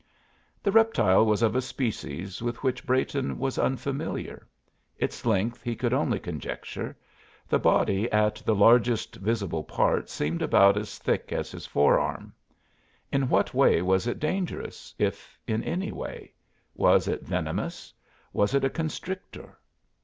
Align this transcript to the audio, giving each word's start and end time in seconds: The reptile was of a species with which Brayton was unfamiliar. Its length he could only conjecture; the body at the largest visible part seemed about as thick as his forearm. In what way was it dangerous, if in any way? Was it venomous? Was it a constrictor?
The 0.63 0.71
reptile 0.71 1.27
was 1.27 1.43
of 1.43 1.55
a 1.55 1.61
species 1.61 2.41
with 2.41 2.63
which 2.63 2.87
Brayton 2.87 3.37
was 3.37 3.59
unfamiliar. 3.59 4.47
Its 4.97 5.27
length 5.27 5.61
he 5.61 5.75
could 5.75 5.93
only 5.93 6.17
conjecture; 6.19 6.97
the 7.47 7.59
body 7.59 8.11
at 8.11 8.37
the 8.43 8.55
largest 8.55 9.17
visible 9.17 9.63
part 9.63 10.09
seemed 10.09 10.41
about 10.41 10.75
as 10.75 10.97
thick 10.97 11.31
as 11.31 11.51
his 11.51 11.67
forearm. 11.67 12.33
In 13.11 13.29
what 13.29 13.53
way 13.53 13.83
was 13.83 14.07
it 14.07 14.19
dangerous, 14.19 14.91
if 14.97 15.37
in 15.45 15.61
any 15.63 15.91
way? 15.91 16.33
Was 16.73 17.07
it 17.07 17.21
venomous? 17.21 17.93
Was 18.33 18.55
it 18.55 18.63
a 18.63 18.71
constrictor? 18.71 19.59